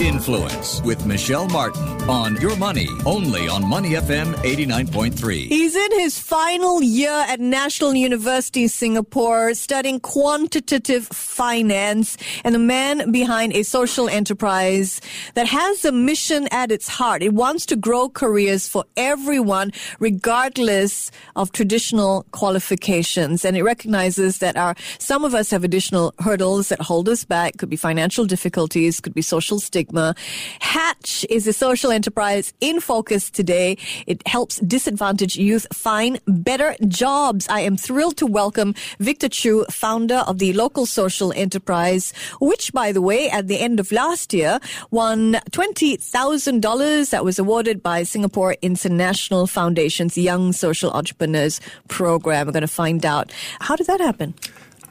Influence 0.00 0.82
with 0.82 1.06
Michelle 1.06 1.48
Martin 1.48 1.82
on 2.10 2.36
Your 2.38 2.54
Money, 2.56 2.86
only 3.06 3.48
on 3.48 3.66
Money 3.66 3.92
FM 3.92 4.34
89.3. 4.44 5.48
He's 5.48 5.74
in 5.74 5.90
his 5.92 6.18
final 6.18 6.82
year 6.82 7.24
at 7.26 7.40
National 7.40 7.94
University 7.94 8.68
Singapore 8.68 9.54
studying 9.54 9.98
quantitative 9.98 11.06
finance 11.06 12.18
and 12.44 12.54
the 12.54 12.58
man 12.58 13.10
behind 13.10 13.54
a 13.54 13.62
social 13.62 14.06
enterprise 14.10 15.00
that 15.32 15.46
has 15.46 15.82
a 15.86 15.92
mission 15.92 16.46
at 16.50 16.70
its 16.70 16.88
heart. 16.88 17.22
It 17.22 17.32
wants 17.32 17.64
to 17.66 17.76
grow 17.76 18.10
careers 18.10 18.68
for 18.68 18.84
everyone 18.98 19.72
regardless 19.98 21.10
of 21.36 21.52
traditional 21.52 22.26
qualifications 22.32 23.46
and 23.46 23.56
it 23.56 23.62
recognizes 23.62 24.38
that 24.38 24.58
our 24.58 24.74
some 24.98 25.24
of 25.24 25.34
us 25.34 25.50
have 25.50 25.64
additional 25.64 26.12
hurdles 26.18 26.68
that 26.68 26.82
hold 26.82 27.08
us 27.08 27.24
back 27.24 27.56
could 27.56 27.70
be 27.70 27.76
financial 27.76 28.26
difficulties, 28.26 29.00
could 29.00 29.14
be 29.14 29.22
social 29.22 29.58
stigma 29.58 29.85
stigma. 29.86 30.14
Hatch 30.60 31.24
is 31.30 31.46
a 31.46 31.52
social 31.52 31.90
enterprise 31.90 32.52
in 32.60 32.80
focus 32.80 33.30
today. 33.30 33.76
It 34.06 34.26
helps 34.26 34.58
disadvantaged 34.60 35.36
youth 35.36 35.66
find 35.72 36.20
better 36.26 36.74
jobs. 36.88 37.46
I 37.48 37.60
am 37.60 37.76
thrilled 37.76 38.16
to 38.18 38.26
welcome 38.26 38.74
Victor 38.98 39.28
Chew, 39.28 39.64
founder 39.70 40.24
of 40.26 40.38
the 40.38 40.52
local 40.52 40.86
social 40.86 41.32
enterprise, 41.32 42.12
which, 42.40 42.72
by 42.72 42.92
the 42.92 43.00
way, 43.00 43.30
at 43.30 43.46
the 43.46 43.60
end 43.60 43.80
of 43.80 43.92
last 43.92 44.34
year, 44.34 44.58
won 44.90 45.34
$20,000 45.52 47.10
that 47.10 47.24
was 47.24 47.38
awarded 47.38 47.82
by 47.82 48.02
Singapore 48.02 48.56
International 48.62 49.46
Foundation's 49.46 50.18
Young 50.18 50.52
Social 50.52 50.90
Entrepreneurs 50.90 51.60
Program. 51.88 52.46
We're 52.46 52.52
going 52.52 52.62
to 52.62 52.68
find 52.68 53.04
out 53.06 53.32
how 53.60 53.76
did 53.76 53.86
that 53.86 54.00
happen? 54.00 54.34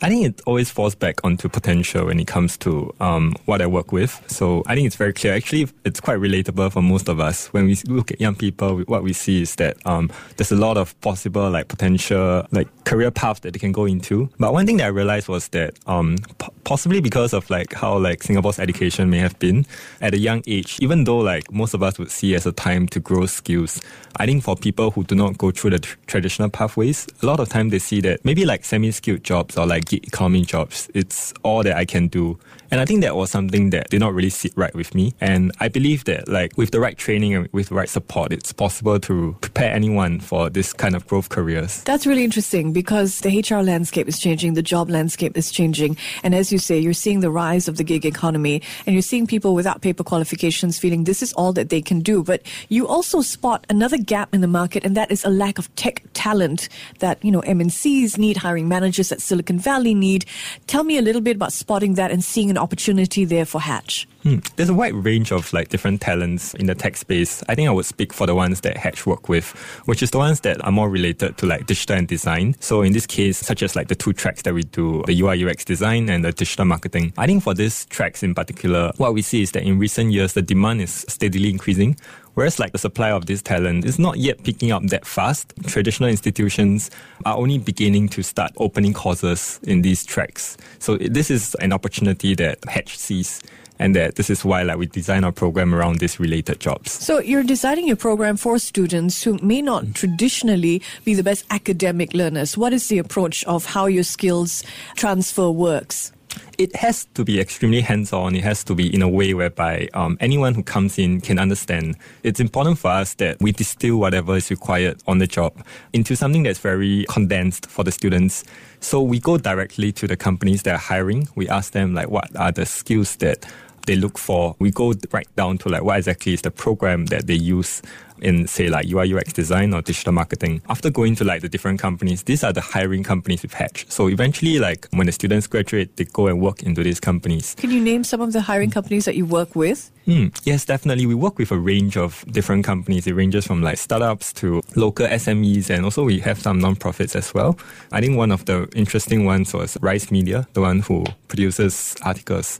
I 0.05 0.09
think 0.09 0.23
it 0.23 0.41
always 0.45 0.69
falls 0.69 0.93
back 0.93 1.15
onto 1.23 1.49
potential 1.49 2.05
when 2.05 2.19
it 2.19 2.27
comes 2.27 2.57
to 2.57 2.93
um, 2.99 3.33
what 3.45 3.59
I 3.59 3.65
work 3.65 3.91
with. 3.91 4.23
So 4.27 4.61
I 4.67 4.75
think 4.75 4.85
it's 4.85 4.95
very 4.95 5.13
clear. 5.13 5.33
Actually, 5.33 5.67
it's 5.83 5.99
quite 5.99 6.19
relatable 6.19 6.73
for 6.73 6.83
most 6.83 7.09
of 7.09 7.19
us. 7.19 7.47
When 7.47 7.65
we 7.65 7.75
look 7.87 8.11
at 8.11 8.21
young 8.21 8.35
people, 8.35 8.81
what 8.81 9.01
we 9.01 9.13
see 9.13 9.41
is 9.41 9.55
that 9.55 9.77
um, 9.87 10.11
there's 10.37 10.51
a 10.51 10.55
lot 10.57 10.77
of 10.77 10.93
possible 11.01 11.49
like 11.49 11.69
potential 11.69 12.45
like 12.51 12.67
career 12.83 13.09
paths 13.09 13.39
that 13.39 13.53
they 13.53 13.57
can 13.57 13.71
go 13.71 13.85
into. 13.85 14.29
But 14.37 14.53
one 14.53 14.67
thing 14.67 14.77
that 14.77 14.83
I 14.83 14.89
realized 14.89 15.27
was 15.27 15.47
that 15.47 15.73
um, 15.87 16.17
p- 16.37 16.49
possibly 16.65 17.01
because 17.01 17.33
of 17.33 17.49
like 17.49 17.73
how 17.73 17.97
like 17.97 18.21
Singapore's 18.21 18.59
education 18.59 19.09
may 19.09 19.17
have 19.17 19.39
been 19.39 19.65
at 20.01 20.13
a 20.13 20.19
young 20.19 20.43
age, 20.45 20.77
even 20.81 21.05
though 21.05 21.17
like 21.17 21.51
most 21.51 21.73
of 21.73 21.81
us 21.81 21.97
would 21.97 22.11
see 22.11 22.35
as 22.35 22.45
a 22.45 22.51
time 22.51 22.87
to 22.89 22.99
grow 22.99 23.25
skills, 23.25 23.81
I 24.17 24.27
think 24.27 24.43
for 24.43 24.55
people 24.55 24.91
who 24.91 25.03
do 25.03 25.15
not 25.15 25.39
go 25.39 25.49
through 25.49 25.71
the 25.71 25.79
tr- 25.79 25.97
traditional 26.05 26.49
pathways, 26.49 27.07
a 27.23 27.25
lot 27.25 27.39
of 27.39 27.49
time 27.49 27.69
they 27.69 27.79
see 27.79 28.01
that 28.01 28.23
maybe 28.23 28.45
like 28.45 28.63
semi-skilled 28.63 29.23
jobs 29.23 29.57
or 29.57 29.65
like 29.65 29.94
gig 29.95 30.07
economy 30.07 30.41
jobs. 30.43 30.89
It's 30.93 31.33
all 31.43 31.63
that 31.63 31.75
I 31.75 31.85
can 31.85 32.07
do. 32.07 32.37
And 32.71 32.81
I 32.81 32.85
think 32.85 33.01
that 33.01 33.15
was 33.15 33.29
something 33.29 33.69
that 33.69 33.89
did 33.89 33.99
not 33.99 34.13
really 34.13 34.29
sit 34.29 34.51
right 34.55 34.73
with 34.73 34.95
me. 34.95 35.13
And 35.21 35.51
I 35.59 35.67
believe 35.69 36.05
that 36.05 36.27
like 36.27 36.57
with 36.57 36.71
the 36.71 36.79
right 36.79 36.97
training 36.97 37.35
and 37.35 37.47
with 37.51 37.69
the 37.69 37.75
right 37.75 37.87
support, 37.87 38.33
it's 38.33 38.51
possible 38.51 38.99
to 38.99 39.35
prepare 39.41 39.71
anyone 39.71 40.19
for 40.19 40.49
this 40.49 40.73
kind 40.73 40.95
of 40.95 41.07
growth 41.07 41.29
careers. 41.29 41.83
That's 41.83 42.07
really 42.07 42.23
interesting 42.23 42.73
because 42.73 43.19
the 43.21 43.39
HR 43.39 43.61
landscape 43.61 44.07
is 44.07 44.19
changing, 44.19 44.55
the 44.55 44.63
job 44.63 44.89
landscape 44.89 45.37
is 45.37 45.51
changing. 45.51 45.97
And 46.23 46.33
as 46.33 46.51
you 46.51 46.57
say, 46.57 46.79
you're 46.79 46.93
seeing 46.93 47.19
the 47.19 47.31
rise 47.31 47.67
of 47.67 47.77
the 47.77 47.83
gig 47.83 48.05
economy 48.05 48.61
and 48.85 48.93
you're 48.93 49.03
seeing 49.03 49.27
people 49.27 49.53
without 49.53 49.81
paper 49.81 50.03
qualifications 50.03 50.79
feeling 50.79 51.03
this 51.03 51.21
is 51.21 51.33
all 51.33 51.53
that 51.53 51.69
they 51.69 51.81
can 51.81 52.01
do. 52.01 52.23
But 52.23 52.41
you 52.69 52.87
also 52.87 53.21
spot 53.21 53.65
another 53.69 53.97
gap 53.97 54.33
in 54.33 54.41
the 54.41 54.47
market 54.47 54.83
and 54.83 54.97
that 54.97 55.11
is 55.11 55.23
a 55.23 55.29
lack 55.29 55.59
of 55.59 55.73
tech 55.75 56.01
talent 56.13 56.67
that, 56.99 57.23
you 57.23 57.31
know, 57.31 57.41
MNCs 57.41 58.17
need, 58.17 58.37
hiring 58.37 58.67
managers 58.67 59.11
at 59.11 59.21
Silicon 59.21 59.59
Valley 59.59 59.74
need. 59.83 60.25
Tell 60.67 60.83
me 60.83 60.97
a 60.97 61.01
little 61.01 61.21
bit 61.21 61.35
about 61.35 61.53
spotting 61.53 61.95
that 61.95 62.11
and 62.11 62.23
seeing 62.23 62.49
an 62.49 62.57
opportunity 62.57 63.25
there 63.25 63.45
for 63.45 63.59
Hatch. 63.59 64.07
Hmm. 64.23 64.37
There's 64.55 64.69
a 64.69 64.73
wide 64.73 64.95
range 64.95 65.31
of 65.31 65.53
like 65.53 65.69
different 65.69 66.01
talents 66.01 66.55
in 66.55 66.65
the 66.65 66.73
tech 66.73 66.97
space. 66.97 67.43
I 67.47 67.53
think 67.53 67.67
I 67.69 67.71
would 67.71 67.85
speak 67.85 68.11
for 68.11 68.25
the 68.25 68.33
ones 68.33 68.61
that 68.61 68.75
Hatch 68.75 69.05
work 69.05 69.29
with, 69.29 69.51
which 69.85 70.01
is 70.01 70.09
the 70.09 70.17
ones 70.17 70.39
that 70.41 70.63
are 70.65 70.71
more 70.71 70.89
related 70.89 71.37
to 71.37 71.45
like 71.45 71.67
digital 71.67 71.97
and 71.97 72.07
design. 72.07 72.55
So 72.59 72.81
in 72.81 72.93
this 72.93 73.05
case, 73.05 73.37
such 73.37 73.61
as 73.61 73.75
like 73.75 73.87
the 73.87 73.95
two 73.95 74.13
tracks 74.13 74.41
that 74.41 74.53
we 74.53 74.63
do, 74.63 75.03
the 75.05 75.21
UI 75.21 75.45
UX 75.45 75.63
design 75.63 76.09
and 76.09 76.25
the 76.25 76.31
digital 76.31 76.65
marketing. 76.65 77.13
I 77.17 77.27
think 77.27 77.43
for 77.43 77.53
these 77.53 77.85
tracks 77.85 78.23
in 78.23 78.33
particular, 78.33 78.91
what 78.97 79.13
we 79.13 79.21
see 79.21 79.43
is 79.43 79.51
that 79.51 79.63
in 79.63 79.77
recent 79.77 80.11
years, 80.11 80.33
the 80.33 80.41
demand 80.41 80.81
is 80.81 81.05
steadily 81.07 81.49
increasing. 81.49 81.97
Whereas 82.35 82.59
like 82.59 82.71
the 82.71 82.77
supply 82.77 83.11
of 83.11 83.25
this 83.25 83.41
talent 83.41 83.85
is 83.85 83.97
not 83.97 84.17
yet 84.17 84.43
picking 84.43 84.71
up 84.71 84.83
that 84.87 85.05
fast. 85.05 85.53
Traditional 85.65 86.09
institutions 86.09 86.91
are 87.25 87.35
only 87.37 87.57
beginning 87.57 88.09
to 88.09 88.23
start 88.23 88.51
opening 88.57 88.93
courses 88.93 89.59
in 89.63 89.81
these 89.81 90.05
tracks. 90.05 90.57
So 90.79 90.97
this 90.97 91.31
is 91.31 91.55
an 91.55 91.73
opportunity 91.73 92.35
that 92.35 92.63
Hatch 92.65 92.97
sees 92.97 93.41
and 93.79 93.95
that 93.95 94.15
this 94.15 94.29
is 94.29 94.45
why 94.45 94.63
like 94.63 94.77
we 94.77 94.85
design 94.85 95.23
our 95.23 95.31
program 95.31 95.73
around 95.73 95.99
these 95.99 96.19
related 96.19 96.59
jobs. 96.59 96.91
So 96.91 97.19
you're 97.19 97.43
designing 97.43 97.87
your 97.87 97.97
program 97.97 98.37
for 98.37 98.59
students 98.59 99.23
who 99.23 99.37
may 99.41 99.61
not 99.61 99.93
traditionally 99.93 100.81
be 101.03 101.13
the 101.13 101.23
best 101.23 101.45
academic 101.51 102.13
learners. 102.13 102.57
What 102.57 102.73
is 102.73 102.87
the 102.87 102.99
approach 102.99 103.43
of 103.45 103.65
how 103.65 103.87
your 103.87 104.03
skills 104.03 104.63
transfer 104.95 105.49
works? 105.49 106.11
It 106.57 106.75
has 106.75 107.05
to 107.13 107.23
be 107.23 107.39
extremely 107.39 107.81
hands-on. 107.81 108.35
It 108.35 108.43
has 108.43 108.63
to 108.65 108.75
be 108.75 108.93
in 108.93 109.01
a 109.01 109.09
way 109.09 109.33
whereby 109.33 109.89
um, 109.93 110.17
anyone 110.19 110.53
who 110.53 110.63
comes 110.63 110.97
in 110.97 111.21
can 111.21 111.39
understand. 111.39 111.97
It's 112.23 112.39
important 112.39 112.79
for 112.79 112.89
us 112.89 113.13
that 113.15 113.37
we 113.41 113.51
distill 113.51 113.97
whatever 113.97 114.35
is 114.35 114.49
required 114.49 115.01
on 115.07 115.17
the 115.17 115.27
job 115.27 115.53
into 115.93 116.15
something 116.15 116.43
that's 116.43 116.59
very 116.59 117.05
condensed 117.09 117.65
for 117.67 117.83
the 117.83 117.91
students. 117.91 118.43
So 118.79 119.01
we 119.01 119.19
go 119.19 119.37
directly 119.37 119.91
to 119.93 120.07
the 120.07 120.15
companies 120.15 120.63
that 120.63 120.75
are 120.75 120.77
hiring. 120.77 121.27
We 121.35 121.49
ask 121.49 121.73
them 121.73 121.93
like, 121.93 122.09
what 122.09 122.35
are 122.35 122.51
the 122.51 122.65
skills 122.65 123.15
that 123.17 123.45
they 123.85 123.95
look 123.95 124.17
for. 124.17 124.55
We 124.59 124.71
go 124.71 124.93
right 125.11 125.27
down 125.35 125.57
to 125.59 125.69
like 125.69 125.83
what 125.83 125.97
exactly 125.97 126.33
is 126.33 126.41
the 126.41 126.51
program 126.51 127.05
that 127.07 127.27
they 127.27 127.35
use 127.35 127.81
in 128.21 128.47
say 128.47 128.69
like 128.69 128.87
UI 128.87 129.13
UX 129.13 129.33
design 129.33 129.73
or 129.73 129.81
digital 129.81 130.13
marketing. 130.13 130.61
After 130.69 130.89
going 130.89 131.15
to 131.15 131.23
like 131.23 131.41
the 131.41 131.49
different 131.49 131.79
companies, 131.79 132.23
these 132.23 132.43
are 132.43 132.53
the 132.53 132.61
hiring 132.61 133.03
companies 133.03 133.41
with 133.41 133.53
Hatch. 133.53 133.85
So 133.89 134.07
eventually 134.07 134.59
like 134.59 134.87
when 134.91 135.05
the 135.07 135.11
students 135.11 135.47
graduate, 135.47 135.95
they 135.97 136.05
go 136.05 136.27
and 136.27 136.41
work 136.41 136.63
into 136.63 136.83
these 136.83 136.99
companies. 136.99 137.55
Can 137.55 137.71
you 137.71 137.81
name 137.81 138.03
some 138.03 138.21
of 138.21 138.33
the 138.33 138.41
hiring 138.41 138.71
companies 138.71 139.05
that 139.05 139.15
you 139.15 139.25
work 139.25 139.55
with? 139.55 139.91
Hmm. 140.05 140.27
Yes, 140.43 140.65
definitely. 140.65 141.05
We 141.07 141.15
work 141.15 141.37
with 141.37 141.51
a 141.51 141.57
range 141.57 141.97
of 141.97 142.23
different 142.31 142.63
companies. 142.63 143.07
It 143.07 143.13
ranges 143.13 143.47
from 143.47 143.61
like 143.61 143.77
startups 143.77 144.33
to 144.33 144.61
local 144.75 145.07
SMEs 145.07 145.69
and 145.69 145.83
also 145.83 146.03
we 146.03 146.19
have 146.19 146.39
some 146.39 146.59
non-profits 146.59 147.15
as 147.15 147.33
well. 147.33 147.57
I 147.91 148.01
think 148.01 148.17
one 148.17 148.31
of 148.31 148.45
the 148.45 148.69
interesting 148.75 149.25
ones 149.25 149.53
was 149.53 149.77
Rice 149.81 150.11
Media, 150.11 150.47
the 150.53 150.61
one 150.61 150.79
who 150.81 151.05
produces 151.27 151.95
articles 152.03 152.59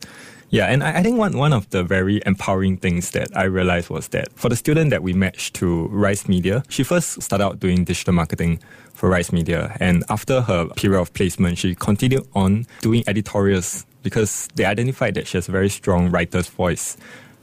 yeah, 0.50 0.66
and 0.68 0.84
I, 0.84 1.00
I, 1.00 1.04
think 1.04 1.18
one, 1.18 1.38
one 1.38 1.54
of 1.54 1.70
the 1.72 1.84
very 1.84 2.22
empowering 2.26 2.78
things 2.78 3.12
that 3.12 3.36
I 3.36 3.44
realized 3.44 3.90
was 3.90 4.10
that 4.10 4.32
for 4.34 4.50
the 4.50 4.56
student 4.56 4.90
that 4.92 5.04
we 5.04 5.14
matched 5.14 5.56
to 5.56 5.88
Rice 5.88 6.28
Media, 6.28 6.64
she 6.70 6.84
first 6.84 7.22
started 7.22 7.44
out 7.44 7.60
doing 7.60 7.84
digital 7.84 8.14
marketing 8.14 8.60
for 8.94 9.10
Rice 9.10 9.32
Media. 9.32 9.76
And 9.80 10.04
after 10.10 10.42
her 10.42 10.68
period 10.70 11.02
of 11.02 11.14
placement, 11.14 11.58
she 11.58 11.76
continued 11.76 12.28
on 12.34 12.68
doing 12.82 13.04
editorials 13.08 13.86
because 14.04 14.48
they 14.56 14.66
identified 14.66 15.16
that 15.16 15.28
she 15.28 15.38
has 15.38 15.50
a 15.50 15.52
very 15.52 15.70
strong 15.70 16.12
writer's 16.12 16.48
voice. 16.48 16.96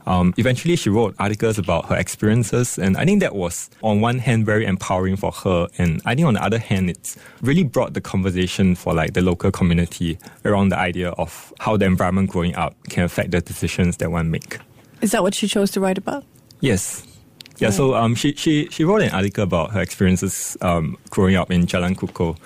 Um, 0.07 0.35
eventually, 0.37 0.77
she 0.77 0.91
wrote 0.91 1.15
articles 1.19 1.59
about 1.59 1.87
her 1.87 1.97
experiences, 1.97 2.79
and 2.79 2.97
I 2.97 3.05
think 3.05 3.21
that 3.21 3.35
was, 3.35 3.71
on 3.83 4.01
one 4.01 4.19
hand, 4.19 4.47
very 4.47 4.67
empowering 4.67 5.17
for 5.17 5.33
her, 5.33 5.69
and 5.79 6.03
I 6.05 6.15
think 6.15 6.27
on 6.27 6.35
the 6.35 6.43
other 6.43 6.59
hand, 6.59 6.91
it's 6.91 7.17
really 7.41 7.65
brought 7.65 7.95
the 7.95 8.01
conversation 8.01 8.75
for 8.75 8.95
like 8.95 9.13
the 9.13 9.21
local 9.23 9.51
community 9.51 10.19
around 10.45 10.71
the 10.71 10.79
idea 10.79 11.11
of 11.11 11.53
how 11.61 11.77
the 11.77 11.87
environment 11.87 12.31
growing 12.31 12.55
up 12.57 12.77
can 12.89 13.05
affect 13.05 13.31
the 13.31 13.41
decisions 13.41 13.99
that 13.99 14.11
one 14.11 14.31
make. 14.31 14.59
Is 15.01 15.13
that 15.13 15.23
what 15.23 15.35
she 15.35 15.49
chose 15.49 15.71
to 15.73 15.81
write 15.81 15.99
about? 15.99 16.25
Yes. 16.61 17.07
Yeah, 17.59 17.71
so 17.71 17.95
um, 17.95 18.15
she, 18.17 18.35
she, 18.35 18.69
she 18.71 18.83
wrote 18.83 19.03
an 19.03 19.11
article 19.11 19.45
about 19.45 19.71
her 19.73 19.81
experiences 19.81 20.57
um, 20.63 20.97
growing 21.11 21.37
up 21.37 21.51
in 21.51 21.67
Jalan 21.67 21.95
Kukoh, 21.95 22.37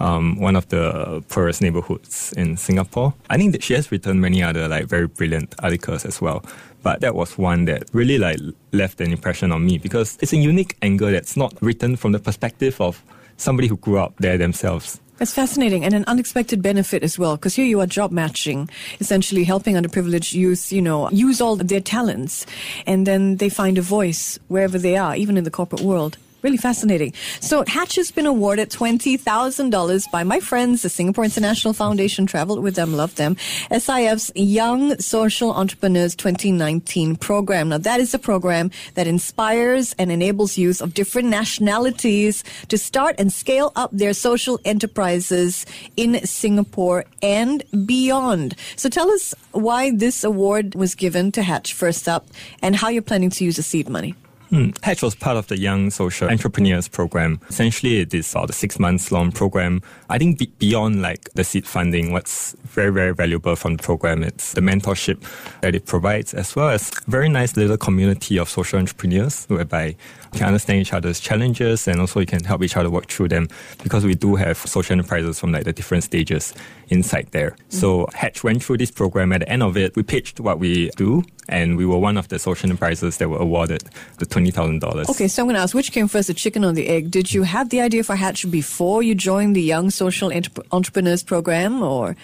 um, 0.00 0.40
one 0.40 0.56
of 0.56 0.68
the 0.68 1.22
poorest 1.28 1.62
neighborhoods 1.62 2.32
in 2.36 2.56
Singapore. 2.56 3.14
I 3.30 3.36
think 3.36 3.52
that 3.52 3.62
she 3.62 3.74
has 3.74 3.90
written 3.90 4.20
many 4.20 4.42
other 4.42 4.68
like 4.68 4.86
very 4.86 5.06
brilliant 5.06 5.54
articles 5.62 6.04
as 6.04 6.20
well. 6.20 6.44
But 6.82 7.00
that 7.00 7.14
was 7.14 7.38
one 7.38 7.64
that 7.64 7.84
really 7.92 8.18
like 8.18 8.38
left 8.72 9.00
an 9.00 9.10
impression 9.10 9.52
on 9.52 9.64
me 9.64 9.78
because 9.78 10.18
it's 10.20 10.32
a 10.32 10.36
unique 10.36 10.76
angle 10.82 11.10
that's 11.10 11.36
not 11.36 11.54
written 11.62 11.96
from 11.96 12.12
the 12.12 12.18
perspective 12.18 12.78
of 12.80 13.02
somebody 13.36 13.68
who 13.68 13.76
grew 13.78 13.98
up 13.98 14.14
there 14.18 14.36
themselves. 14.36 15.00
That's 15.16 15.32
fascinating 15.32 15.84
and 15.84 15.94
an 15.94 16.04
unexpected 16.08 16.60
benefit 16.60 17.04
as 17.04 17.18
well, 17.18 17.36
because 17.36 17.54
here 17.54 17.64
you 17.64 17.80
are 17.80 17.86
job 17.86 18.10
matching, 18.10 18.68
essentially 18.98 19.44
helping 19.44 19.76
underprivileged 19.76 20.34
youth, 20.34 20.72
you 20.72 20.82
know, 20.82 21.08
use 21.10 21.40
all 21.40 21.54
their 21.54 21.80
talents, 21.80 22.46
and 22.84 23.06
then 23.06 23.36
they 23.36 23.48
find 23.48 23.78
a 23.78 23.82
voice 23.82 24.40
wherever 24.48 24.76
they 24.76 24.96
are, 24.96 25.14
even 25.14 25.36
in 25.36 25.44
the 25.44 25.52
corporate 25.52 25.82
world. 25.82 26.18
Really 26.44 26.58
fascinating. 26.58 27.14
So 27.40 27.64
Hatch 27.66 27.96
has 27.96 28.10
been 28.10 28.26
awarded 28.26 28.68
$20,000 28.68 30.10
by 30.10 30.24
my 30.24 30.40
friends, 30.40 30.82
the 30.82 30.90
Singapore 30.90 31.24
International 31.24 31.72
Foundation, 31.72 32.26
traveled 32.26 32.62
with 32.62 32.74
them, 32.74 32.92
loved 32.92 33.16
them, 33.16 33.38
SIF's 33.70 34.30
Young 34.34 34.98
Social 34.98 35.52
Entrepreneurs 35.52 36.14
2019 36.14 37.16
program. 37.16 37.70
Now 37.70 37.78
that 37.78 37.98
is 37.98 38.12
a 38.12 38.18
program 38.18 38.70
that 38.92 39.06
inspires 39.06 39.94
and 39.94 40.12
enables 40.12 40.58
youth 40.58 40.82
of 40.82 40.92
different 40.92 41.28
nationalities 41.30 42.44
to 42.68 42.76
start 42.76 43.14
and 43.18 43.32
scale 43.32 43.72
up 43.74 43.88
their 43.90 44.12
social 44.12 44.60
enterprises 44.66 45.64
in 45.96 46.26
Singapore 46.26 47.06
and 47.22 47.64
beyond. 47.86 48.54
So 48.76 48.90
tell 48.90 49.10
us 49.10 49.34
why 49.52 49.92
this 49.92 50.22
award 50.22 50.74
was 50.74 50.94
given 50.94 51.32
to 51.32 51.42
Hatch 51.42 51.72
first 51.72 52.06
up 52.06 52.26
and 52.60 52.76
how 52.76 52.90
you're 52.90 53.00
planning 53.00 53.30
to 53.30 53.46
use 53.46 53.56
the 53.56 53.62
seed 53.62 53.88
money. 53.88 54.14
Hmm. 54.50 54.70
Hatch 54.82 55.02
was 55.02 55.14
part 55.14 55.36
of 55.36 55.46
the 55.48 55.58
Young 55.58 55.90
Social 55.90 56.28
Entrepreneurs 56.28 56.88
Program. 56.88 57.40
Essentially, 57.48 58.00
it 58.00 58.14
is 58.14 58.30
about 58.32 58.50
a 58.50 58.52
six 58.52 58.78
months 58.78 59.10
long 59.10 59.32
program. 59.32 59.82
I 60.08 60.18
think 60.18 60.58
beyond 60.58 61.02
like 61.02 61.30
the 61.34 61.44
seed 61.44 61.66
funding, 61.66 62.12
what's 62.12 62.54
very, 62.74 62.92
very 62.92 63.14
valuable 63.14 63.56
from 63.56 63.76
the 63.76 63.82
program, 63.82 64.22
it's 64.22 64.52
the 64.52 64.60
mentorship 64.60 65.22
that 65.60 65.74
it 65.74 65.86
provides, 65.86 66.34
as 66.34 66.54
well 66.54 66.68
as 66.68 66.90
very 67.06 67.28
nice 67.28 67.56
little 67.56 67.76
community 67.76 68.38
of 68.38 68.48
social 68.48 68.78
entrepreneurs 68.78 69.46
whereby 69.46 69.96
you 70.34 70.38
can 70.38 70.48
understand 70.48 70.80
each 70.80 70.92
other's 70.92 71.20
challenges 71.20 71.86
and 71.86 72.00
also 72.00 72.20
you 72.20 72.26
can 72.26 72.42
help 72.42 72.62
each 72.62 72.76
other 72.76 72.90
work 72.90 73.06
through 73.06 73.28
them 73.28 73.48
because 73.82 74.04
we 74.04 74.14
do 74.14 74.34
have 74.34 74.58
social 74.58 74.92
enterprises 74.92 75.38
from 75.38 75.52
like 75.52 75.64
the 75.64 75.72
different 75.72 76.02
stages 76.02 76.52
inside 76.88 77.28
there. 77.30 77.50
Mm-hmm. 77.50 77.76
So 77.78 78.08
Hatch 78.14 78.42
went 78.42 78.62
through 78.62 78.78
this 78.78 78.90
program. 78.90 79.32
At 79.32 79.40
the 79.40 79.48
end 79.48 79.62
of 79.62 79.76
it, 79.76 79.94
we 79.94 80.02
pitched 80.02 80.40
what 80.40 80.58
we 80.58 80.90
do 80.96 81.24
and 81.48 81.76
we 81.76 81.86
were 81.86 81.98
one 81.98 82.16
of 82.16 82.28
the 82.28 82.38
social 82.38 82.68
enterprises 82.68 83.18
that 83.18 83.28
were 83.28 83.38
awarded 83.38 83.84
the 84.18 84.26
$20,000. 84.26 85.08
Okay, 85.10 85.28
so 85.28 85.42
I'm 85.42 85.46
going 85.46 85.56
to 85.56 85.62
ask 85.62 85.74
which 85.74 85.92
came 85.92 86.08
first, 86.08 86.28
the 86.28 86.34
chicken 86.34 86.64
or 86.64 86.72
the 86.72 86.88
egg? 86.88 87.10
Did 87.10 87.32
you 87.32 87.44
have 87.44 87.68
the 87.68 87.80
idea 87.80 88.02
for 88.02 88.16
Hatch 88.16 88.50
before 88.50 89.02
you 89.02 89.14
joined 89.14 89.54
the 89.54 89.62
Young 89.62 89.90
Social 89.90 90.32
Entrepreneurs 90.72 91.22
Program 91.22 91.82
or 91.82 92.16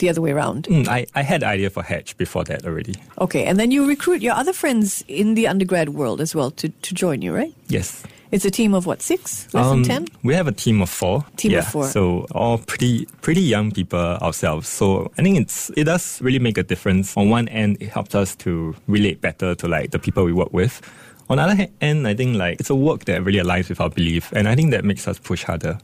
the 0.00 0.08
other 0.08 0.20
way 0.20 0.32
around? 0.32 0.64
Mm, 0.64 0.88
I, 0.88 1.06
I 1.14 1.22
had 1.22 1.42
idea 1.42 1.70
for 1.70 1.82
Hatch 1.82 2.16
before 2.16 2.44
that 2.44 2.66
already. 2.66 2.94
Okay, 3.18 3.44
and 3.44 3.58
then 3.58 3.70
you 3.70 3.86
recruit 3.86 4.20
your 4.20 4.34
other 4.34 4.52
friends 4.52 5.04
in 5.06 5.34
the 5.34 5.46
undergrad 5.46 5.90
world 5.90 6.20
as 6.20 6.34
well 6.34 6.50
to, 6.52 6.68
to 6.68 6.94
join 6.94 7.22
you, 7.22 7.34
right? 7.34 7.54
Yes. 7.68 8.02
It's 8.32 8.44
a 8.44 8.50
team 8.50 8.74
of 8.74 8.86
what, 8.86 9.02
six? 9.02 9.52
Less 9.52 9.66
um, 9.66 9.82
than 9.82 10.06
10? 10.06 10.08
We 10.22 10.34
have 10.34 10.46
a 10.46 10.52
team 10.52 10.80
of 10.82 10.88
four. 10.88 11.24
Team 11.36 11.52
yeah, 11.52 11.58
of 11.58 11.66
four. 11.66 11.84
So 11.86 12.26
all 12.30 12.58
pretty 12.58 13.06
pretty 13.22 13.40
young 13.40 13.72
people 13.72 13.98
ourselves. 13.98 14.68
So 14.68 15.10
I 15.18 15.22
think 15.22 15.38
it's 15.38 15.70
it 15.76 15.84
does 15.84 16.22
really 16.22 16.38
make 16.38 16.56
a 16.56 16.62
difference. 16.62 17.16
On 17.16 17.28
one 17.28 17.48
end, 17.48 17.78
it 17.80 17.88
helps 17.88 18.14
us 18.14 18.36
to 18.36 18.76
relate 18.86 19.20
better 19.20 19.56
to 19.56 19.68
like 19.68 19.90
the 19.90 19.98
people 19.98 20.24
we 20.24 20.32
work 20.32 20.52
with. 20.52 20.80
On 21.28 21.38
the 21.38 21.42
other 21.42 21.68
hand, 21.80 22.06
I 22.06 22.14
think 22.14 22.36
like 22.36 22.60
it's 22.60 22.70
a 22.70 22.74
work 22.74 23.04
that 23.06 23.24
really 23.24 23.40
aligns 23.40 23.68
with 23.68 23.80
our 23.80 23.90
belief, 23.90 24.32
and 24.32 24.48
I 24.48 24.54
think 24.54 24.70
that 24.70 24.84
makes 24.84 25.08
us 25.08 25.18
push 25.18 25.42
harder. 25.42 25.78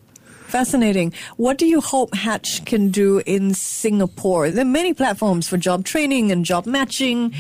Fascinating. 0.56 1.12
What 1.36 1.58
do 1.58 1.66
you 1.66 1.82
hope 1.82 2.14
Hatch 2.14 2.64
can 2.64 2.88
do 2.88 3.20
in 3.26 3.52
Singapore? 3.52 4.48
There 4.50 4.62
are 4.62 4.64
many 4.64 4.94
platforms 4.94 5.46
for 5.46 5.58
job 5.58 5.84
training 5.84 6.32
and 6.32 6.46
job 6.46 6.64
matching. 6.64 7.34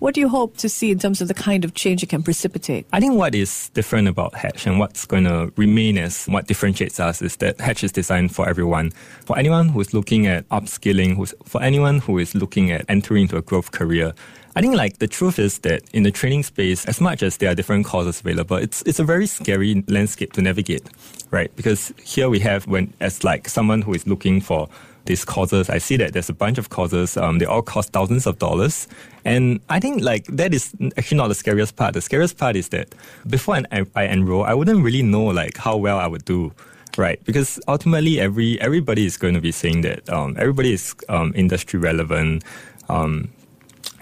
What 0.00 0.12
do 0.12 0.20
you 0.20 0.28
hope 0.28 0.58
to 0.58 0.68
see 0.68 0.90
in 0.90 0.98
terms 0.98 1.22
of 1.22 1.28
the 1.28 1.34
kind 1.34 1.64
of 1.64 1.72
change 1.72 2.02
it 2.02 2.10
can 2.10 2.22
precipitate? 2.22 2.86
I 2.92 3.00
think 3.00 3.14
what 3.14 3.34
is 3.34 3.70
different 3.70 4.06
about 4.06 4.34
Hatch 4.34 4.66
and 4.66 4.78
what's 4.78 5.06
going 5.06 5.24
to 5.24 5.50
remain 5.56 5.96
as 5.96 6.26
what 6.26 6.46
differentiates 6.46 7.00
us 7.00 7.22
is 7.22 7.36
that 7.36 7.58
Hatch 7.58 7.82
is 7.82 7.90
designed 7.90 8.34
for 8.34 8.46
everyone. 8.46 8.90
For 9.24 9.38
anyone 9.38 9.70
who's 9.70 9.94
looking 9.94 10.26
at 10.26 10.46
upskilling, 10.50 11.16
who's, 11.16 11.32
for 11.46 11.62
anyone 11.62 12.00
who 12.00 12.18
is 12.18 12.34
looking 12.34 12.70
at 12.70 12.84
entering 12.90 13.22
into 13.22 13.38
a 13.38 13.42
growth 13.42 13.72
career, 13.72 14.12
I 14.56 14.60
think 14.60 14.74
like 14.74 14.98
the 14.98 15.06
truth 15.06 15.38
is 15.38 15.58
that 15.60 15.82
in 15.92 16.02
the 16.02 16.10
training 16.10 16.42
space, 16.42 16.84
as 16.86 17.00
much 17.00 17.22
as 17.22 17.36
there 17.36 17.50
are 17.50 17.54
different 17.54 17.86
courses 17.86 18.20
available, 18.20 18.56
it's 18.56 18.82
it's 18.82 18.98
a 18.98 19.04
very 19.04 19.26
scary 19.26 19.84
landscape 19.88 20.32
to 20.34 20.42
navigate, 20.42 20.82
right? 21.30 21.54
Because 21.56 21.92
here 22.02 22.28
we 22.28 22.40
have 22.40 22.66
when 22.66 22.92
as 23.00 23.24
like 23.24 23.48
someone 23.48 23.82
who 23.82 23.94
is 23.94 24.06
looking 24.06 24.40
for 24.40 24.68
these 25.04 25.24
courses, 25.24 25.70
I 25.70 25.78
see 25.78 25.96
that 25.98 26.12
there's 26.12 26.28
a 26.28 26.34
bunch 26.34 26.58
of 26.58 26.70
courses. 26.70 27.16
Um, 27.16 27.38
they 27.38 27.46
all 27.46 27.62
cost 27.62 27.92
thousands 27.92 28.26
of 28.26 28.38
dollars, 28.38 28.88
and 29.24 29.60
I 29.68 29.80
think 29.80 30.02
like 30.02 30.24
that 30.26 30.52
is 30.52 30.74
actually 30.96 31.18
not 31.18 31.28
the 31.28 31.34
scariest 31.34 31.76
part. 31.76 31.94
The 31.94 32.00
scariest 32.00 32.36
part 32.36 32.56
is 32.56 32.68
that 32.70 32.94
before 33.26 33.60
I, 33.70 33.86
I 33.94 34.04
enroll, 34.04 34.44
I 34.44 34.54
wouldn't 34.54 34.82
really 34.82 35.02
know 35.02 35.24
like 35.24 35.56
how 35.56 35.76
well 35.76 35.98
I 35.98 36.06
would 36.06 36.24
do 36.24 36.52
right? 36.96 37.22
Because 37.24 37.60
ultimately, 37.68 38.20
every 38.20 38.60
everybody 38.60 39.06
is 39.06 39.16
going 39.16 39.34
to 39.34 39.40
be 39.40 39.52
saying 39.52 39.82
that 39.82 40.08
um, 40.10 40.36
everybody 40.38 40.72
is 40.72 40.94
um, 41.08 41.32
industry 41.36 41.78
relevant. 41.78 42.42
Um, 42.88 43.30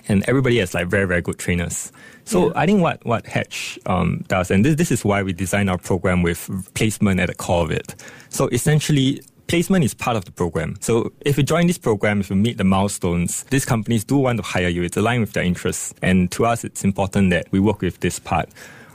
and 0.08 0.24
everybody 0.28 0.58
has 0.58 0.74
like 0.74 0.88
very 0.88 1.06
very 1.06 1.22
good 1.22 1.38
trainers. 1.38 1.92
So 2.24 2.46
yeah. 2.46 2.52
I 2.56 2.66
think 2.66 2.82
what 2.82 3.04
what 3.04 3.26
Hatch 3.26 3.78
um, 3.86 4.24
does, 4.28 4.50
and 4.50 4.64
this 4.64 4.76
this 4.76 4.90
is 4.90 5.04
why 5.04 5.22
we 5.22 5.32
design 5.32 5.68
our 5.68 5.78
program 5.78 6.22
with 6.22 6.48
placement 6.74 7.20
at 7.20 7.28
the 7.28 7.34
core 7.34 7.64
of 7.64 7.70
it. 7.70 7.94
So 8.28 8.48
essentially. 8.48 9.22
Placement 9.48 9.84
is 9.84 9.94
part 9.94 10.16
of 10.16 10.24
the 10.24 10.32
program. 10.32 10.74
So 10.80 11.12
if 11.20 11.36
you 11.38 11.44
join 11.44 11.68
this 11.68 11.78
program, 11.78 12.18
if 12.18 12.30
you 12.30 12.34
meet 12.34 12.58
the 12.58 12.64
milestones, 12.64 13.44
these 13.44 13.64
companies 13.64 14.02
do 14.02 14.16
want 14.16 14.38
to 14.38 14.42
hire 14.42 14.66
you. 14.66 14.82
It's 14.82 14.96
aligned 14.96 15.20
with 15.20 15.34
their 15.34 15.44
interests. 15.44 15.94
And 16.02 16.32
to 16.32 16.46
us, 16.46 16.64
it's 16.64 16.82
important 16.82 17.30
that 17.30 17.46
we 17.52 17.60
work 17.60 17.80
with 17.80 18.00
this 18.00 18.18
part. 18.18 18.48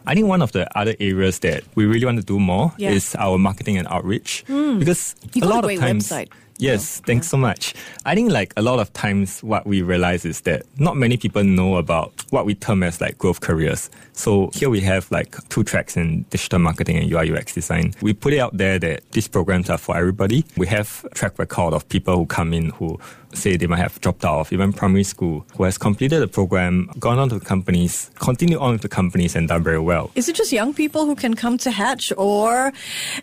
I 0.06 0.14
think 0.14 0.28
one 0.28 0.42
of 0.42 0.52
the 0.52 0.68
other 0.78 0.94
areas 1.00 1.40
that 1.40 1.64
we 1.76 1.86
really 1.86 2.06
want 2.06 2.20
to 2.20 2.26
do 2.26 2.38
more 2.38 2.74
yeah. 2.78 2.90
is 2.90 3.16
our 3.16 3.38
marketing 3.38 3.78
and 3.78 3.88
outreach. 3.88 4.44
Mm. 4.50 4.80
Because 4.80 5.16
you 5.34 5.42
a 5.42 5.48
lot 5.48 5.64
a 5.64 5.74
of 5.74 5.80
times, 5.80 6.10
website. 6.10 6.30
Yes, 6.62 7.00
yeah. 7.00 7.08
thanks 7.08 7.28
so 7.28 7.38
much. 7.38 7.74
I 8.06 8.14
think 8.14 8.32
like 8.32 8.54
a 8.56 8.62
lot 8.62 8.80
of 8.80 8.94
times 8.94 9.42
what 9.42 9.66
we 9.66 9.82
realize 9.82 10.26
is 10.26 10.42
that 10.42 10.64
not 10.78 10.96
many 10.96 11.18
people 11.18 11.44
know 11.44 11.78
about 11.78 12.14
what 12.30 12.46
we 12.46 12.54
term 12.54 12.84
as 12.84 13.02
like 13.02 13.18
growth 13.18 13.42
careers. 13.42 13.90
So 14.14 14.52
here 14.54 14.70
we 14.70 14.80
have 14.82 15.12
like 15.12 15.36
two 15.50 15.64
tracks 15.64 15.98
in 15.98 16.24
digital 16.30 16.60
marketing 16.60 16.98
and 16.98 17.12
UI 17.12 17.32
UX 17.32 17.56
design. 17.56 17.96
We 18.02 18.14
put 18.14 18.34
it 18.34 18.40
out 18.40 18.56
there 18.56 18.78
that 18.78 19.12
these 19.12 19.28
programs 19.28 19.70
are 19.72 19.80
for 19.80 19.98
everybody. 19.98 20.46
We 20.56 20.68
have 20.68 21.04
a 21.10 21.16
track 21.16 21.40
record 21.40 21.74
of 21.74 21.90
people 21.90 22.16
who 22.16 22.26
come 22.28 22.54
in 22.54 22.70
who 22.70 23.00
say 23.34 23.58
they 23.58 23.68
might 23.68 23.80
have 23.80 24.00
dropped 24.02 24.26
out 24.26 24.40
of 24.40 24.54
even 24.54 24.74
primary 24.74 25.04
school, 25.04 25.46
who 25.56 25.64
has 25.64 25.78
completed 25.78 26.20
the 26.20 26.28
program, 26.28 26.90
gone 27.00 27.18
on 27.18 27.30
to 27.30 27.40
the 27.40 27.46
companies, 27.46 28.12
continued 28.16 28.60
on 28.60 28.74
with 28.74 28.82
the 28.82 28.90
companies 28.90 29.36
and 29.36 29.48
done 29.48 29.64
very 29.64 29.80
well. 29.80 30.12
Is 30.16 30.28
it 30.30 30.36
just 30.36 30.52
young 30.52 30.74
people 30.74 31.06
who 31.06 31.16
can 31.16 31.34
come 31.34 31.58
to 31.60 31.72
Hatch 31.72 32.12
or, 32.18 32.74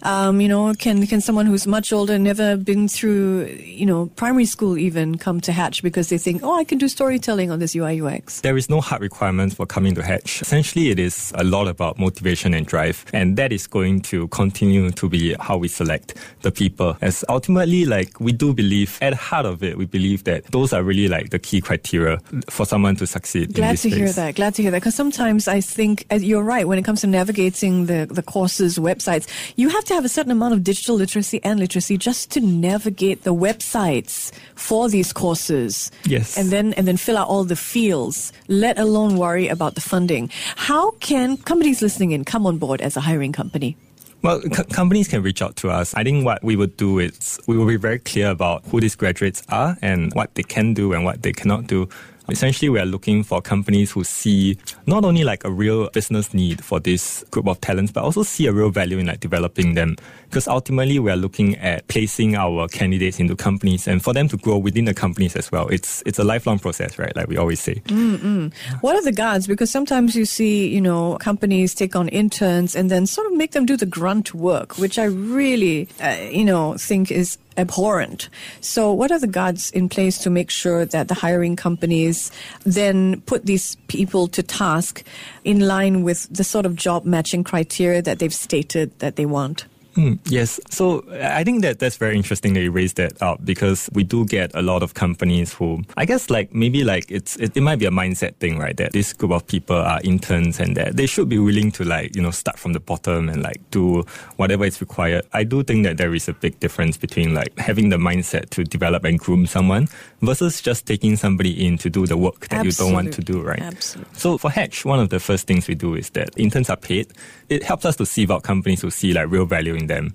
um, 0.03 0.41
you 0.41 0.49
know, 0.49 0.73
can, 0.75 1.07
can 1.07 1.21
someone 1.21 1.47
who's 1.47 1.67
much 1.67 1.93
older, 1.93 2.19
never 2.19 2.57
been 2.57 2.89
through, 2.89 3.28
you 3.29 3.87
know, 3.87 4.07
primary 4.17 4.45
school 4.45 4.77
even 4.79 5.19
come 5.19 5.41
to 5.43 5.53
Hatch 5.53 5.83
because 5.83 6.09
they 6.09 6.19
think, 6.19 6.43
oh, 6.43 6.55
I 6.55 6.65
can 6.65 6.79
do 6.79 6.89
storytelling 6.89 7.51
on 7.51 7.59
this 7.59 7.75
UI 7.75 8.01
UX? 8.01 8.41
There 8.41 8.57
is 8.57 8.69
no 8.69 8.81
hard 8.81 9.03
requirement 9.03 9.55
for 9.55 9.67
coming 9.67 9.95
to 9.95 10.03
Hatch. 10.03 10.43
Essentially, 10.43 10.91
it 10.91 10.99
is 10.99 11.33
a 11.37 11.45
lot 11.45 11.69
about 11.69 11.99
motivation 11.99 12.55
and 12.55 12.67
drive. 12.67 13.05
And 13.13 13.37
that 13.37 13.53
is 13.53 13.67
going 13.67 14.03
to 14.03 14.29
continue 14.29 14.91
to 14.91 15.09
be 15.09 15.35
how 15.41 15.57
we 15.57 15.69
select 15.69 16.15
the 16.43 16.51
people. 16.51 16.97
As 17.01 17.25
ultimately, 17.29 17.85
like, 17.85 18.21
we 18.21 18.33
do 18.33 18.53
believe 18.53 18.99
at 19.01 19.11
the 19.11 19.17
heart 19.17 19.47
of 19.47 19.63
it, 19.63 19.79
we 19.79 19.87
believe 19.87 20.25
that 20.25 20.45
those 20.47 20.73
are 20.73 20.83
really 20.83 21.09
like 21.09 21.31
the 21.31 21.39
key 21.39 21.61
criteria 21.61 22.19
for 22.51 22.67
someone 22.67 22.97
to 22.97 23.07
succeed. 23.07 23.55
Glad 23.55 23.73
to 23.73 23.77
space. 23.77 23.95
hear 23.95 24.13
that. 24.13 24.35
Glad 24.35 24.55
to 24.55 24.63
hear 24.63 24.71
that. 24.71 24.81
Because 24.81 24.95
sometimes 24.95 25.49
I 25.49 25.61
think 25.61 26.07
you're 26.11 26.43
right 26.43 26.67
when 26.69 26.79
it 26.79 26.85
comes 26.85 27.01
to 27.01 27.07
navigating 27.07 27.87
the, 27.87 28.07
the 28.11 28.23
courses, 28.23 28.79
websites, 28.79 29.27
you 29.57 29.69
have 29.69 29.85
to 29.85 29.95
have 29.95 30.05
a 30.05 30.09
certain 30.09 30.33
amount 30.33 30.55
of 30.55 30.63
digital 30.63 30.97
literacy 30.97 31.41
and 31.43 31.59
literacy 31.59 31.97
just 31.97 32.31
to 32.33 32.41
navigate 32.41 33.08
the 33.15 33.35
websites 33.35 34.33
for 34.55 34.89
these 34.89 35.13
courses. 35.13 35.91
Yes. 36.05 36.37
And 36.37 36.51
then, 36.51 36.73
and 36.75 36.87
then 36.87 36.97
fill 36.97 37.19
out 37.19 37.29
all 37.29 37.45
the 37.45 37.57
fields, 37.57 38.33
let 38.49 38.79
alone 38.79 39.17
worry 39.17 39.49
about 39.49 39.75
the 39.75 39.81
funding. 39.81 40.31
How 40.57 40.93
can 40.93 41.37
companies 41.37 41.83
listening 41.83 42.13
in 42.13 42.25
come 42.25 42.47
on 42.47 42.59
board 42.59 42.81
as 42.81 42.97
a 42.97 43.01
hiring 43.01 43.33
company? 43.33 43.77
Well, 44.21 44.43
c- 44.43 44.65
companies 44.65 45.07
can 45.07 45.23
reach 45.23 45.41
out 45.43 45.55
to 45.57 45.71
us. 45.71 45.95
I 45.95 46.03
think 46.03 46.25
what 46.25 46.43
we 46.43 46.57
would 46.57 46.77
do 46.77 46.99
is 46.99 47.39
we 47.47 47.57
will 47.57 47.67
be 47.67 47.77
very 47.77 48.01
clear 48.01 48.31
about 48.31 48.65
who 48.67 48.81
these 48.81 48.97
graduates 48.97 49.43
are 49.49 49.77
and 49.81 50.13
what 50.15 50.35
they 50.35 50.43
can 50.43 50.75
do 50.75 50.93
and 50.93 51.05
what 51.05 51.23
they 51.23 51.33
cannot 51.33 51.69
do. 51.69 51.89
Essentially, 52.31 52.69
we 52.69 52.79
are 52.79 52.87
looking 52.87 53.23
for 53.23 53.41
companies 53.41 53.91
who 53.91 54.05
see 54.05 54.59
not 54.87 55.05
only 55.05 55.25
like 55.25 55.45
a 55.45 55.51
real 55.51 55.89
business 55.91 56.35
need 56.35 56.63
for 56.63 56.79
this 56.79 57.25
group 57.31 57.49
of 57.49 57.61
talents, 57.63 57.91
but 57.91 58.05
also 58.05 58.23
see 58.23 58.47
a 58.47 58.53
real 58.53 58.71
value 58.71 58.99
in 58.99 59.07
like 59.07 59.21
developing 59.21 59.75
them. 59.75 59.97
Because 60.25 60.47
ultimately, 60.47 60.99
we 60.99 61.11
are 61.11 61.17
looking 61.17 61.57
at 61.57 61.89
placing 61.89 62.37
our 62.37 62.69
candidates 62.69 63.19
into 63.19 63.35
companies 63.35 63.89
and 63.89 64.03
for 64.03 64.13
them 64.13 64.29
to 64.29 64.37
grow 64.37 64.59
within 64.59 64.85
the 64.85 64.93
companies 64.93 65.37
as 65.37 65.51
well. 65.51 65.69
It's 65.69 66.03
it's 66.05 66.19
a 66.19 66.25
lifelong 66.25 66.59
process, 66.59 66.99
right? 66.99 67.17
Like 67.17 67.29
we 67.29 67.39
always 67.39 67.61
say. 67.61 67.77
Mm-mm. 67.87 68.53
What 68.83 68.95
are 68.97 69.03
the 69.03 69.13
guards? 69.13 69.47
Because 69.47 69.71
sometimes 69.71 70.15
you 70.15 70.27
see, 70.27 70.69
you 70.69 70.83
know, 70.83 71.17
companies 71.19 71.75
take 71.75 71.97
on 71.97 72.09
interns 72.09 72.77
and 72.77 72.91
then 72.91 73.07
sort 73.07 73.27
of 73.27 73.37
make 73.39 73.53
them 73.53 73.65
do 73.65 73.77
the 73.77 73.87
grunt 73.87 74.35
work, 74.35 74.77
which 74.77 74.99
I 74.99 75.05
really, 75.05 75.89
uh, 76.03 76.17
you 76.31 76.45
know, 76.45 76.75
think 76.75 77.11
is 77.11 77.39
abhorrent. 77.59 78.29
So, 78.61 78.93
what 78.93 79.11
are 79.11 79.19
the 79.19 79.27
guards 79.27 79.71
in 79.73 79.89
place 79.89 80.19
to 80.19 80.31
make 80.31 80.51
sure 80.51 80.85
that 80.87 81.09
the 81.09 81.15
hiring 81.15 81.57
companies 81.57 82.31
then 82.65 83.21
put 83.23 83.45
these 83.45 83.75
people 83.89 84.29
to 84.29 84.43
task 84.43 85.05
in 85.45 85.61
line 85.61 86.03
with 86.03 86.29
the 86.31 86.45
sort 86.45 86.65
of 86.65 86.77
job 86.77 87.05
matching 87.05 87.45
criteria 87.45 88.01
that 88.03 88.21
they've 88.21 88.33
stated 88.33 88.99
that 89.01 89.17
they 89.17 89.27
want? 89.27 89.67
Mm, 89.99 90.21
yes. 90.27 90.61
So 90.71 91.05
I 91.21 91.43
think 91.43 91.63
that 91.63 91.81
that's 91.81 91.97
very 91.97 92.17
interesting 92.17 92.55
that 92.55 92.61
you 92.61 92.71
raised 92.71 92.99
that 92.99 93.21
up 93.21 93.45
because 93.45 93.91
we 93.93 94.05
do 94.05 94.25
get 94.25 94.53
a 94.55 94.63
lot 94.63 94.85
of 94.85 94.95
companies 94.95 95.53
who, 95.53 95.83
I 95.97 96.05
guess, 96.05 96.31
like 96.31 96.55
maybe 96.55 96.85
like 96.85 97.11
it's 97.11 97.35
it, 97.37 97.57
it 97.57 97.63
might 97.63 97.81
be 97.81 97.87
a 97.87 97.91
mindset 97.91 98.37
thing, 98.37 98.59
right? 98.59 98.77
That 98.77 98.93
this 98.93 99.13
group 99.13 99.33
of 99.33 99.45
people 99.49 99.75
are 99.75 100.01
interns 100.05 100.61
and 100.61 100.77
that 100.77 100.97
they 100.97 101.07
should 101.07 101.29
be 101.29 101.41
willing 101.41 101.73
to 101.73 101.85
like 101.85 102.15
you 102.15 102.23
know 102.23 102.31
start 102.31 102.61
from 102.61 102.75
the 102.75 102.81
bottom 102.81 103.29
and 103.29 103.43
like 103.43 103.61
do 103.73 104.05
whatever 104.37 104.65
is 104.65 104.81
required. 104.81 105.27
I 105.33 105.43
do 105.43 105.65
think 105.65 105.83
that 105.83 105.97
there 105.97 106.15
is 106.15 106.29
a 106.29 106.33
big 106.33 106.61
difference 106.61 106.97
between 106.97 107.35
like 107.35 107.59
having 107.59 107.89
the 107.89 107.97
mindset 107.97 108.51
to 108.51 108.63
develop 108.63 109.03
and 109.03 109.19
groom 109.19 109.47
someone 109.47 109.89
versus 110.23 110.63
just 110.63 110.87
taking 110.87 111.17
somebody 111.17 111.67
in 111.67 111.77
to 111.79 111.91
do 111.91 112.07
the 112.07 112.17
work 112.17 112.47
that 112.49 112.61
Absolutely. 112.65 112.69
you 112.69 112.77
don't 112.77 112.95
want 112.95 113.15
to 113.15 113.21
do, 113.21 113.43
right? 113.43 113.63
Absolutely. 113.63 114.15
So 114.15 114.39
for 114.39 114.51
Hatch, 114.51 114.85
one 114.85 115.01
of 115.01 115.09
the 115.09 115.19
first 115.19 115.49
things 115.49 115.67
we 115.67 115.75
do 115.75 115.97
is 115.97 116.11
that 116.11 116.39
interns 116.39 116.71
are 116.71 116.77
paid. 116.77 117.09
It 117.49 117.65
helps 117.65 117.85
us 117.85 117.97
to 117.97 118.07
sieve 118.07 118.31
out 118.31 118.45
companies 118.45 118.83
who 118.83 118.91
see 118.91 119.13
like 119.13 119.29
real 119.29 119.47
value 119.47 119.75
in 119.75 119.88
them, 119.89 120.15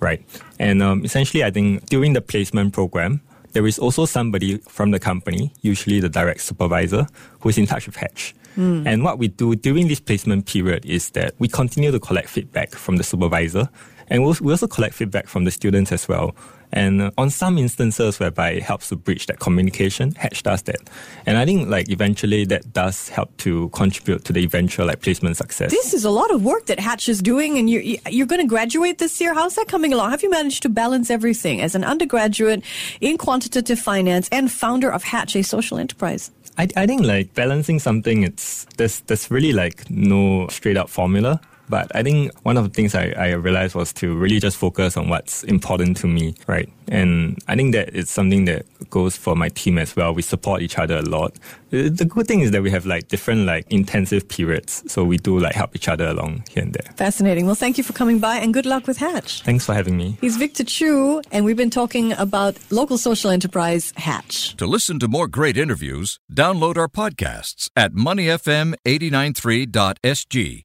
right? 0.00 0.22
And 0.58 0.82
um, 0.82 1.04
essentially, 1.04 1.44
I 1.44 1.50
think 1.50 1.86
during 1.86 2.12
the 2.12 2.20
placement 2.20 2.72
program, 2.72 3.20
there 3.52 3.66
is 3.66 3.78
also 3.78 4.04
somebody 4.04 4.58
from 4.58 4.90
the 4.90 4.98
company, 4.98 5.52
usually 5.62 6.00
the 6.00 6.08
direct 6.08 6.40
supervisor, 6.40 7.06
who 7.40 7.48
is 7.48 7.58
in 7.58 7.66
touch 7.66 7.86
with 7.86 7.96
Hatch. 7.96 8.34
Mm. 8.56 8.86
And 8.86 9.04
what 9.04 9.18
we 9.18 9.28
do 9.28 9.54
during 9.56 9.88
this 9.88 10.00
placement 10.00 10.46
period 10.46 10.84
is 10.86 11.10
that 11.10 11.34
we 11.38 11.48
continue 11.48 11.90
to 11.90 11.98
collect 11.98 12.28
feedback 12.28 12.70
from 12.70 12.96
the 12.96 13.04
supervisor 13.04 13.68
and 14.08 14.22
we 14.22 14.50
also 14.50 14.66
collect 14.66 14.94
feedback 14.94 15.26
from 15.26 15.44
the 15.44 15.50
students 15.50 15.92
as 15.92 16.08
well. 16.08 16.34
And 16.74 17.12
on 17.16 17.30
some 17.30 17.56
instances 17.56 18.18
whereby 18.18 18.50
it 18.50 18.64
helps 18.64 18.88
to 18.88 18.96
bridge 18.96 19.26
that 19.26 19.38
communication, 19.38 20.12
Hatch 20.16 20.42
does 20.42 20.62
that. 20.62 20.90
And 21.24 21.38
I 21.38 21.44
think 21.44 21.68
like 21.68 21.88
eventually 21.88 22.44
that 22.46 22.72
does 22.72 23.08
help 23.08 23.34
to 23.38 23.68
contribute 23.68 24.24
to 24.24 24.32
the 24.32 24.42
eventual 24.42 24.86
like 24.86 25.00
placement 25.00 25.36
success. 25.36 25.70
This 25.70 25.94
is 25.94 26.04
a 26.04 26.10
lot 26.10 26.32
of 26.32 26.44
work 26.44 26.66
that 26.66 26.80
Hatch 26.80 27.08
is 27.08 27.22
doing 27.22 27.58
and 27.58 27.70
you're, 27.70 27.82
you're 28.10 28.26
going 28.26 28.40
to 28.40 28.48
graduate 28.48 28.98
this 28.98 29.20
year. 29.20 29.34
How's 29.34 29.54
that 29.54 29.68
coming 29.68 29.92
along? 29.92 30.10
Have 30.10 30.24
you 30.24 30.30
managed 30.30 30.62
to 30.64 30.68
balance 30.68 31.10
everything 31.10 31.60
as 31.60 31.76
an 31.76 31.84
undergraduate 31.84 32.64
in 33.00 33.18
quantitative 33.18 33.78
finance 33.78 34.28
and 34.32 34.50
founder 34.50 34.90
of 34.90 35.04
Hatch, 35.04 35.36
a 35.36 35.44
social 35.44 35.78
enterprise? 35.78 36.32
I, 36.58 36.68
I 36.76 36.86
think 36.86 37.02
like 37.02 37.34
balancing 37.34 37.78
something, 37.78 38.24
it's 38.24 38.64
there's 38.76 39.00
there's 39.00 39.30
really 39.30 39.52
like 39.52 39.88
no 39.90 40.48
straight 40.48 40.76
up 40.76 40.88
formula. 40.88 41.40
But 41.68 41.94
I 41.94 42.02
think 42.02 42.32
one 42.44 42.56
of 42.56 42.64
the 42.64 42.70
things 42.70 42.94
I, 42.94 43.12
I 43.16 43.32
realized 43.32 43.74
was 43.74 43.92
to 43.94 44.16
really 44.16 44.40
just 44.40 44.56
focus 44.56 44.96
on 44.96 45.08
what's 45.08 45.42
important 45.44 45.96
to 45.98 46.06
me, 46.06 46.34
right? 46.46 46.70
And 46.88 47.38
I 47.48 47.56
think 47.56 47.74
that 47.74 47.94
it's 47.94 48.10
something 48.10 48.44
that 48.44 48.66
goes 48.90 49.16
for 49.16 49.34
my 49.34 49.48
team 49.48 49.78
as 49.78 49.96
well. 49.96 50.14
We 50.14 50.20
support 50.22 50.62
each 50.62 50.78
other 50.78 50.98
a 50.98 51.02
lot. 51.02 51.34
The 51.70 52.04
good 52.04 52.26
thing 52.26 52.40
is 52.40 52.50
that 52.52 52.62
we 52.62 52.70
have 52.70 52.86
like 52.86 53.08
different 53.08 53.46
like 53.46 53.66
intensive 53.70 54.28
periods. 54.28 54.84
So 54.86 55.02
we 55.04 55.16
do 55.16 55.38
like 55.38 55.54
help 55.54 55.74
each 55.74 55.88
other 55.88 56.06
along 56.06 56.44
here 56.50 56.62
and 56.62 56.74
there. 56.74 56.92
Fascinating. 56.96 57.46
Well, 57.46 57.54
thank 57.54 57.78
you 57.78 57.84
for 57.84 57.94
coming 57.94 58.18
by 58.18 58.36
and 58.36 58.52
good 58.52 58.66
luck 58.66 58.86
with 58.86 58.98
Hatch. 58.98 59.40
Thanks 59.42 59.64
for 59.64 59.72
having 59.74 59.96
me. 59.96 60.18
He's 60.20 60.36
Victor 60.36 60.64
Chu 60.64 61.22
and 61.32 61.44
we've 61.44 61.56
been 61.56 61.70
talking 61.70 62.12
about 62.12 62.58
local 62.70 62.98
social 62.98 63.30
enterprise 63.30 63.92
Hatch. 63.96 64.54
To 64.56 64.66
listen 64.66 64.98
to 65.00 65.08
more 65.08 65.26
great 65.28 65.56
interviews, 65.56 66.20
download 66.32 66.76
our 66.76 66.88
podcasts 66.88 67.70
at 67.74 67.94
moneyfm893.sg 67.94 70.64